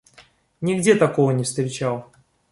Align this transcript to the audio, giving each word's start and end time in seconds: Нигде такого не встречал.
Нигде 0.61 0.95
такого 0.95 1.29
не 1.31 1.43
встречал. 1.43 2.11